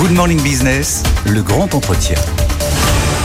[0.00, 2.16] Good Morning Business, le grand entretien.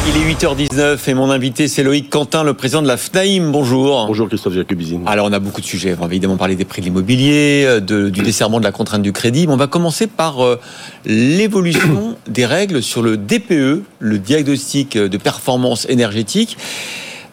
[0.08, 3.52] Il est 8h19 et mon invité c'est Loïc Quentin, le président de la FNAIM.
[3.52, 4.06] Bonjour.
[4.08, 5.02] Bonjour Christophe Jacobizine.
[5.06, 5.96] Alors on a beaucoup de sujets.
[5.98, 9.02] On va évidemment parler des prix de l'immobilier, euh, de- du desserrement de la contrainte
[9.02, 9.48] du crédit.
[9.48, 10.60] Mais on va commencer par euh,
[11.06, 16.58] l'évolution des règles sur le DPE, le diagnostic de performance énergétique.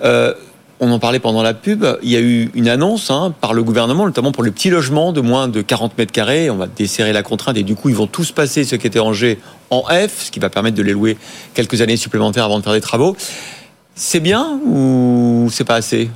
[0.05, 0.35] Euh,
[0.81, 1.85] on en parlait pendant la pub.
[2.03, 5.13] Il y a eu une annonce hein, par le gouvernement, notamment pour les petits logements
[5.13, 6.49] de moins de 40 mètres carrés.
[6.49, 8.99] On va desserrer la contrainte et du coup, ils vont tous passer ceux qui étaient
[8.99, 9.39] en G
[9.69, 11.19] en F, ce qui va permettre de les louer
[11.55, 13.17] quelques années supplémentaires avant de faire des travaux.
[14.03, 16.09] C'est bien ou c'est pas assez?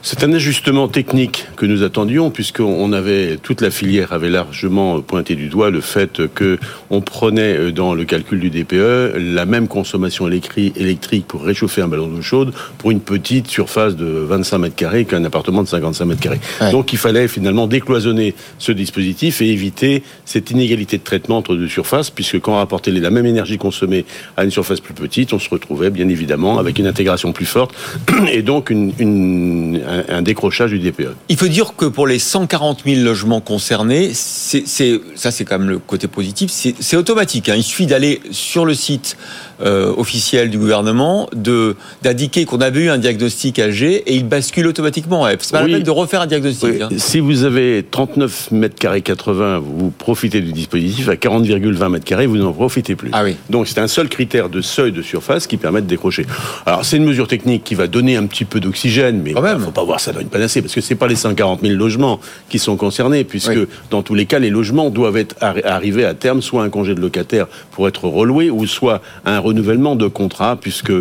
[0.00, 5.34] C'est un ajustement technique que nous attendions puisqu'on avait toute la filière avait largement pointé
[5.34, 6.60] du doigt le fait que
[6.90, 11.88] on prenait dans le calcul du DPE la même consommation électri- électrique pour réchauffer un
[11.88, 16.04] ballon d'eau chaude pour une petite surface de 25 mètres carrés qu'un appartement de 55
[16.04, 16.40] mètres carrés.
[16.60, 16.70] Ouais.
[16.70, 21.66] Donc il fallait finalement décloisonner ce dispositif et éviter cette inégalité de traitement entre deux
[21.66, 24.04] surfaces puisque quand on rapportait la même énergie consommée
[24.36, 27.74] à une surface plus petite, on se retrouvait bien évidemment avec une intégration plus forte
[28.32, 31.08] et donc une- une- un, un décrochage du DPE.
[31.28, 35.58] Il faut dire que pour les 140 000 logements concernés, c'est, c'est- ça c'est quand
[35.58, 37.48] même le côté positif, c'est, c'est automatique.
[37.48, 37.54] hein.
[37.56, 39.16] Il suffit d'aller sur le site
[39.60, 44.66] euh, officiel du gouvernement, de, d'indiquer qu'on avait eu un diagnostic AG et il bascule
[44.66, 45.26] automatiquement.
[45.38, 45.70] C'est pas Oui.
[45.70, 46.68] la peine de refaire un diagnostic.
[46.68, 46.88] Oui, hein.
[46.96, 51.08] Si vous avez 39 mètres carrés 80, vous profitez du dispositif.
[51.08, 53.10] À 40,20 mètres carrés, vous n'en profitez plus.
[53.12, 53.36] Ah oui.
[53.50, 56.26] Donc c'est un seul critère de seuil de surface qui permet de décrocher.
[56.66, 59.40] Alors c'est une mesure technique qui va donner un petit peu d'oxygène, mais il ne
[59.40, 59.60] même.
[59.60, 62.20] faut pas voir ça dans une panacée, parce que c'est pas les 140 000 logements
[62.48, 63.66] qui sont concernés, puisque Oui.
[63.90, 66.94] dans tous les cas, les logements doivent être arri- arriver à terme, soit un congé
[66.94, 70.92] de locataire pour être reloué, ou soit un renouvellement de contrat, puisque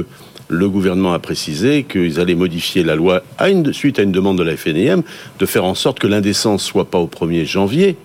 [0.54, 4.38] le gouvernement a précisé qu'ils allaient modifier la loi à une, suite à une demande
[4.38, 5.02] de la FNIM
[5.40, 7.96] de faire en sorte que l'indécence soit pas au 1er janvier,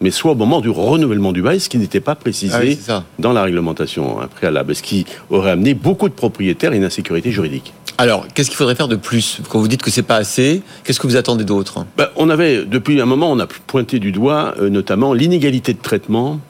[0.00, 2.78] mais soit au moment du renouvellement du bail, ce qui n'était pas précisé Ah oui,
[3.18, 7.30] dans la réglementation hein, préalable, ce qui aurait amené beaucoup de propriétaires à une insécurité
[7.30, 7.72] juridique.
[7.96, 10.98] Alors, qu'est-ce qu'il faudrait faire de plus Quand vous dites que c'est pas assez, qu'est-ce
[10.98, 11.86] que vous attendez d'autre?
[11.96, 15.78] Ben, on avait, depuis un moment, on a pointé du doigt euh, notamment l'inégalité de
[15.80, 16.40] traitement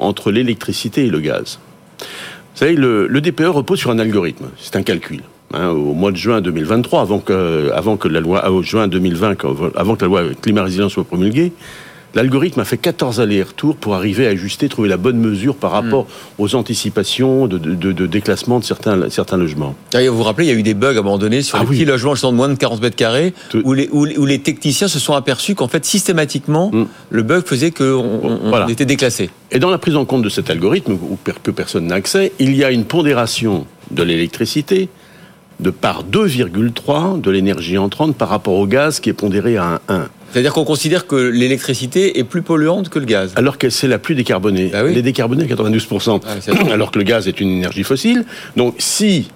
[0.00, 1.58] entre l'électricité et le gaz.
[2.00, 5.20] Vous savez, le, le DPE repose sur un algorithme, c'est un calcul.
[5.52, 9.34] Hein, au mois de juin 2023, avant que, avant que la loi, au juin 2020,
[9.36, 11.52] quand- avant que la loi climat résilience soit promulguée,
[12.14, 16.06] l'algorithme a fait 14 allers-retours pour arriver à ajuster, trouver la bonne mesure par rapport
[16.38, 19.74] aux anticipations de, de- de- de déclassement de certains, certains logements.
[19.92, 21.76] D'ailleurs, Vous vous rappelez, il y a eu des bugs donné sur Ah les oui.
[21.76, 24.38] petits logements de moins de 40 mètres carrés, Tout- où les, où, les- où les
[24.40, 26.84] techniciens se sont aperçus qu'en fait, systématiquement, Mm.
[27.10, 28.66] le bug faisait qu'on on- on Voilà.
[28.70, 29.30] était déclassé.
[29.50, 30.96] Et dans la prise en compte de cet algorithme,
[31.42, 34.88] que personne n'a accès, il y a une pondération de l'électricité
[35.60, 39.94] de par 2,3 de l'énergie entrante par rapport au gaz qui est pondéré à un
[39.94, 40.08] 1.
[40.32, 43.32] C'est-à-dire qu'on considère que l'électricité est plus polluante que le gaz.
[43.36, 44.70] Alors que c'est la plus décarbonée.
[44.72, 44.90] Bah oui.
[44.90, 46.20] Elle est décarbonée à 92%.
[46.26, 48.24] Ah, alors que le gaz est une énergie fossile.
[48.56, 49.28] Donc si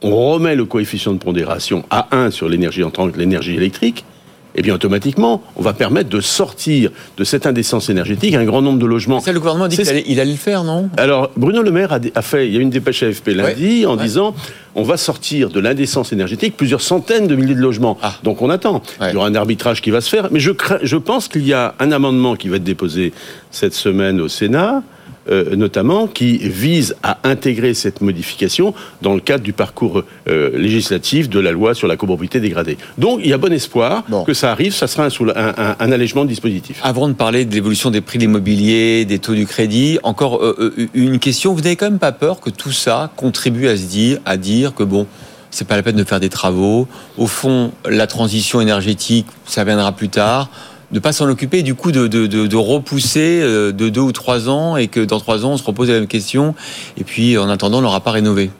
[0.00, 4.04] on remet le coefficient de pondération à 1 sur l'énergie entrante, l'énergie électrique,
[4.54, 8.78] eh bien automatiquement, on va permettre de sortir de cette indécence énergétique un grand nombre
[8.78, 9.20] de logements.
[9.20, 10.88] Ça, le gouvernement a dit qu'il allait, il allait le faire, non?
[10.96, 13.96] Alors, Bruno Le Maire a, a fait, il y a une dépêche AFP lundi en
[13.96, 14.02] ouais.
[14.02, 14.34] disant
[14.76, 17.96] on va sortir de l'indécence énergétique plusieurs centaines de milliers de logements.
[18.02, 18.14] Ah.
[18.22, 18.82] Donc on attend.
[19.00, 19.10] Ouais.
[19.10, 20.28] Il y aura un arbitrage qui va se faire.
[20.30, 23.12] Mais je, crains- je pense qu'il y a un amendement qui va être déposé
[23.50, 24.82] cette semaine au Sénat.
[25.30, 31.28] Euh, notamment qui vise à intégrer cette modification dans le cadre du parcours euh, législatif
[31.28, 32.76] de la loi sur la copropriété dégradée.
[32.98, 34.24] Donc il y a bon espoir Bon.
[34.24, 36.78] que ça arrive, ça sera un, soula- un- un- un allègement de dispositif.
[36.82, 40.72] Avant de parler de l'évolution des prix de l'immobilier, des taux du crédit, encore euh,
[40.94, 41.54] une question.
[41.54, 44.74] Vous n'avez quand même pas peur que tout ça contribue à se dire, à dire
[44.74, 45.06] que bon,
[45.50, 46.88] c'est pas la peine de faire des travaux.
[47.16, 50.50] Au fond, la transition énergétique, ça viendra plus tard.
[50.92, 54.12] De pas s'en occuper, du coup, de, de, de, de repousser euh, de deux ou
[54.12, 56.54] trois ans et que dans trois ans, on se repose la même question.
[56.98, 58.50] Et puis, en attendant, on n'aura pas rénové.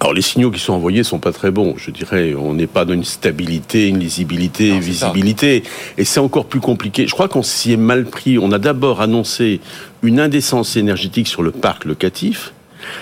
[0.00, 1.74] Alors les signaux qui sont envoyés sont pas très bons.
[1.76, 5.62] Je dirais, on n'est pas dans une stabilité, une lisibilité, une visibilité,
[5.98, 7.06] et c'est encore plus compliqué.
[7.06, 8.38] Je crois qu'on s'y est mal pris.
[8.38, 9.60] On a d'abord annoncé
[10.02, 12.54] une indécence énergétique sur le parc locatif,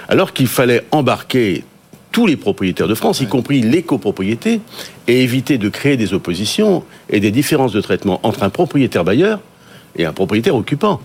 [0.09, 1.63] alors qu'il fallait embarquer
[2.19, 4.61] tous les propriétaires de France, y compris les copropriétés,
[5.07, 9.39] et éviter de créer des oppositions et des différences de traitement entre un propriétaire bailleur
[9.95, 11.01] et un propriétaire occupant.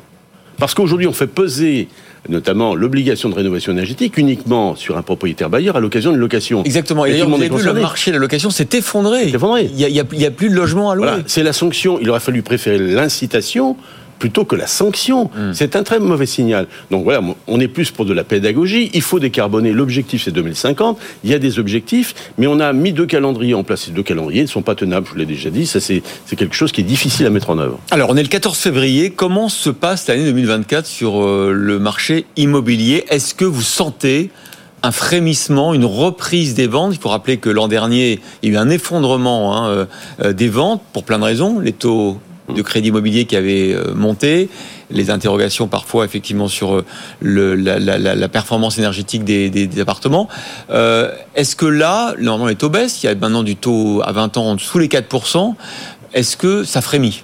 [0.57, 1.87] Parce qu'aujourd'hui, on fait peser
[2.29, 6.63] notamment l'obligation de rénovation énergétique uniquement sur un propriétaire bailleur à l'occasion d'une location.
[6.63, 7.05] Exactement.
[7.05, 9.27] Et d'ailleurs, est vu, le marché de la location s'est effondré.
[9.27, 9.69] Effondré.
[9.71, 11.09] Il n'y a, plus de logements à louer.
[11.09, 11.99] Voilà, c'est la sanction.
[12.01, 13.77] Il aurait fallu préférer l'incitation
[14.23, 15.25] plutôt que la sanction.
[15.35, 15.51] Hmm.
[15.51, 16.67] C'est un très mauvais signal.
[16.91, 18.89] Donc voilà, on est plus pour de la pédagogie.
[18.93, 19.73] Il faut décarboner.
[19.73, 20.97] L'objectif, c'est 2050.
[21.25, 23.81] Il y a des objectifs, mais on a mis deux calendriers en place.
[23.81, 25.65] Ces deux calendriers ne sont pas tenables, je vous l'ai déjà dit.
[25.65, 26.01] Ça, c'est
[26.37, 27.81] quelque chose qui est difficile à mettre en œuvre.
[27.91, 29.09] Alors, on est le 14 février.
[29.09, 33.03] Comment se passe l'année 2024 sur euh, le marché immobilier?
[33.09, 34.29] Est-ce que vous sentez
[34.83, 36.93] un frémissement, une reprise des ventes?
[36.95, 39.85] Il faut rappeler que l'an dernier, il y a eu un effondrement hein, euh,
[40.23, 41.59] euh, des ventes pour plein de raisons.
[41.59, 42.19] Les taux
[42.49, 44.49] de crédit immobilier qui avaient euh, monté,
[44.89, 46.85] les interrogations parfois effectivement sur euh,
[47.21, 50.27] la, performance énergétique des, appartements.
[50.69, 54.11] Euh, Est-ce que là, normalement les taux baissent, il y a maintenant du taux à
[54.11, 55.55] 20 ans sous les 4%,
[56.13, 57.23] est-ce que ça frémit?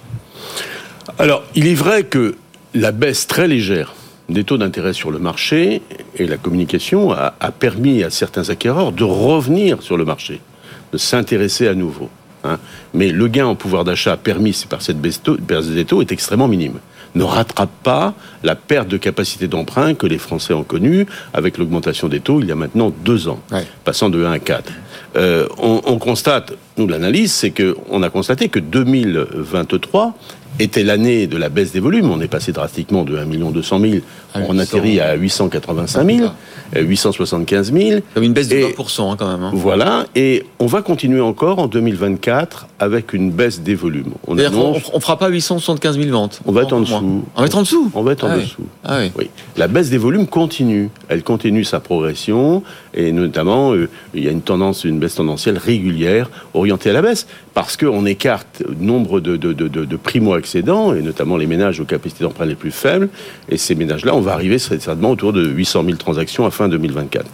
[1.18, 2.36] Alors, il est vrai que
[2.74, 3.94] la baisse très légère
[4.28, 5.82] des taux d'intérêt sur le marché
[6.16, 10.40] et la communication a, a permis à certains acquéreurs de revenir sur le marché,
[10.92, 12.08] de s'intéresser à nouveau.
[12.44, 12.58] hein.
[12.94, 16.74] Mais le gain en pouvoir d'achat permis par cette baisse, des taux est extrêmement minime.
[17.14, 18.14] Ne rattrape pas
[18.44, 22.46] la perte de capacité d'emprunt que les Français ont connue avec l'augmentation des taux il
[22.46, 23.64] y a maintenant deux ans, Ouais.
[23.84, 24.72] passant de 1 à 4.
[25.16, 30.14] Euh, on, on constate, nous l'analyse, c'est que on a constaté que 2023
[30.60, 32.10] était l'année de la baisse des volumes.
[32.10, 33.94] On est passé drastiquement de 1 200 000,
[34.34, 34.58] À on 800.
[34.58, 36.28] atterrit à 885 000, euh,
[36.76, 38.00] 875 000.
[38.14, 39.42] Comme une baisse de Et- 20% hein, quand même.
[39.42, 39.50] hein.
[39.54, 44.12] Voilà, et on va continuer encore en 2024 avec une baisse des volumes.
[44.26, 46.40] On annonce- on fera pas 875 000 ventes.
[46.46, 46.84] On va être en Moins.
[46.84, 47.24] dessous.
[47.36, 48.42] On va être en dessous on va être en Ah oui.
[48.42, 48.62] dessous.
[48.84, 49.10] Ah oui.
[49.16, 50.90] Oui, la baisse des volumes continue.
[51.08, 52.62] Elle continue sa progression
[52.94, 57.02] et notamment euh, il y a une tendance, une baisse tendancielle régulière orientée à la
[57.02, 62.24] baisse parce qu'on écarte nombre de, de, de, primo-accédants et notamment les ménages aux capacités
[62.24, 63.08] d'emprunt les plus faibles.
[63.48, 67.26] Et ces ménages-là, on va arriver certainement autour de 800 000 transactions à fin 2024.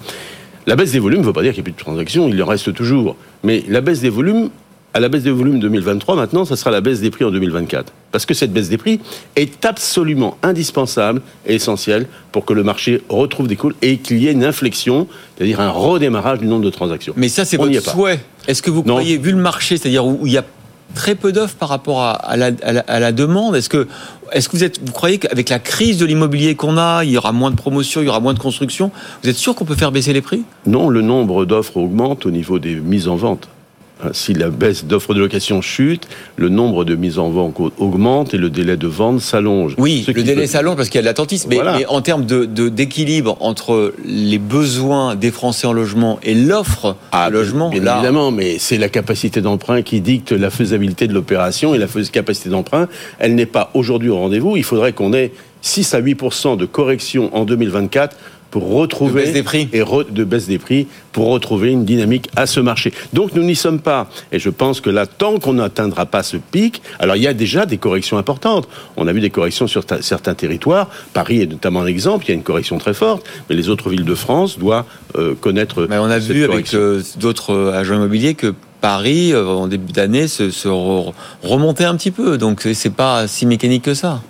[0.67, 2.43] La baisse des volumes ne veut pas dire qu'il n'y a plus de transactions, il
[2.43, 3.17] en reste toujours.
[3.45, 4.51] Mais la baisse des volumes,
[4.97, 7.93] à la baisse des volumes 2023, maintenant, ça sera la baisse des prix en 2024.
[8.13, 8.99] Parce que cette baisse des prix
[9.37, 14.27] est absolument indispensable et essentielle pour que le marché retrouve des coûts et qu'il y
[14.29, 15.07] ait une inflexion,
[15.37, 17.13] c'est-à-dire un redémarrage du nombre de transactions.
[17.15, 18.21] Mais ça, c'est votre est souhait.
[18.49, 18.95] Est-ce que vous Non.
[18.95, 20.45] croyez, vu le marché, c'est-à-dire où, il y a
[20.95, 23.87] très peu d'offres par rapport à, à la, à la- à la demande, est-ce que,
[24.33, 27.19] est-ce que vous, êtes, vous croyez qu'avec la crise de l'immobilier qu'on a, il y
[27.19, 28.91] aura moins de promotion, il y aura moins de construction,
[29.23, 30.43] vous êtes sûr qu'on peut faire baisser les prix?
[30.65, 33.49] Non, le nombre d'offres augmente au niveau des mises en vente.
[34.05, 36.07] Hein, Si la baisse d'offres de location chute,
[36.37, 39.75] le nombre de mises en vente augmente et le délai de vente s'allonge.
[39.79, 41.49] Oui, Ce le délai peut- s'allonge parce qu'il y a de l'attentisme.
[41.49, 41.79] Mais, Voilà.
[41.79, 46.97] mais en termes de, de- d'équilibre entre les besoins des Français en logement et l'offre
[47.13, 51.09] Ah, de logement, bien là, évidemment, mais c'est la capacité d'emprunt qui dicte la faisabilité
[51.09, 52.89] de l'opération et la capacité d'emprunt,
[53.19, 54.59] elle n'est pas aujourd'hui au rendez-vous.
[54.59, 55.33] Il faudrait qu'on ait
[55.63, 58.15] 6 à 8% de correction en 2024
[58.57, 59.69] pour retrouver De baisse des prix.
[59.75, 62.91] et re- de baisse des prix pour retrouver une dynamique à ce marché.
[63.13, 66.39] Donc nous n'y sommes pas et je pense que là tant qu'on n'atteindra pas ce
[66.39, 68.67] pic, alors il y a déjà des corrections importantes.
[68.97, 72.29] On a vu des corrections sur ta- certains territoires, Paris est notamment un exemple, il
[72.29, 74.85] y a une correction très forte, mais les autres villes de France doivent
[75.19, 79.35] euh, connaître Mais on a cette vu avec euh, d'autres euh, agents immobiliers que Paris,
[79.35, 81.13] euh, en début d'année, se, se re-
[81.43, 82.39] remontait un petit peu.
[82.39, 84.23] Donc c'est pas si mécanique que ça.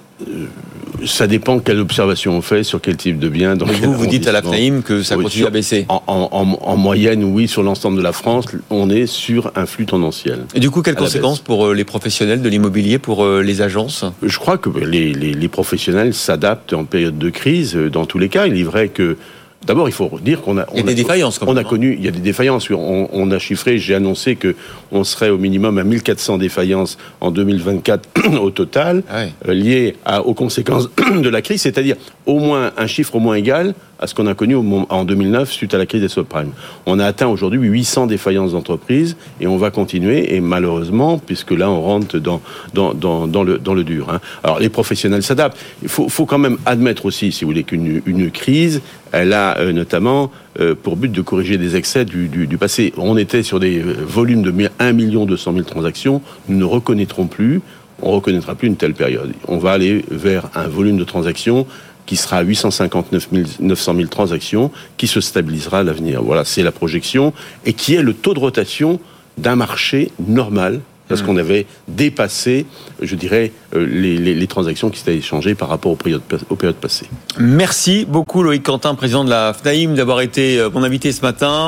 [1.05, 3.57] Ça dépend quelle observation on fait sur quel type de bien.
[3.57, 4.43] Dans quel vous, vous dites à la.
[4.43, 5.85] FNAIM que ça continue sur- à baisser.
[5.89, 9.67] En, en- en- en moyenne, oui, sur l'ensemble de la France, on est sur un
[9.67, 10.45] flux tendanciel.
[10.55, 14.05] Et du coup, quelles conséquences pour euh, les professionnels de l'immobilier, pour euh, les agences?
[14.23, 18.19] Je crois que les, les- les professionnels s'adaptent en période de crise euh, dans tous
[18.19, 18.47] les cas.
[18.47, 19.17] Il est vrai que,
[19.65, 20.67] d'abord, il faut dire qu'on a...
[20.73, 22.21] Il y a on des défaillances, quand On même, a connu, il y a des
[22.21, 22.71] défaillances.
[22.71, 24.55] On, on a chiffré, j'ai annoncé que
[24.93, 28.09] on serait au minimum à 1400 défaillances en 2024
[28.41, 30.89] au total, Ah euh, liées à- aux conséquences
[31.23, 34.35] de la crise, c'est-à-dire au moins un chiffre au moins égal à ce qu'on a
[34.35, 36.53] connu en 2009 suite à la crise des subprimes.
[36.87, 41.71] On a atteint aujourd'hui 800 défaillances d'entreprises et on va continuer et malheureusement, puisque là
[41.71, 42.41] on rentre dans,
[42.75, 44.11] le, dur.
[44.11, 44.21] hein.
[44.45, 45.59] Alors les professionnels s'adaptent.
[45.83, 48.83] Il faut, quand même admettre aussi, si vous voulez, qu'une une crise,
[49.13, 50.31] elle a euh, notamment
[50.61, 52.93] euh, pour but de corriger des excès du, passé.
[52.97, 57.61] On était sur des euh, volumes de 1 200 000 transactions, nous ne reconnaîtrons plus,
[58.03, 59.33] on reconnaîtra plus une telle période.
[59.49, 61.67] On va aller vers un volume de transactions
[62.07, 66.23] qui sera à 859 000 900 000 transactions, qui se stabilisera à l'avenir.
[66.23, 67.33] Voilà, c'est la projection,
[67.65, 69.01] et qui est le taux de rotation
[69.39, 72.67] d'un marché normal, parce qu'on avait dépassé,
[73.01, 76.57] je dirais, euh, les, les- les transactions qui s'étaient échangées par rapport aux périodes, aux
[76.57, 77.07] périodes passées.
[77.39, 81.65] Merci beaucoup Loïc Quentin, président de la FNAIM, d'avoir été euh, mon invité ce matin.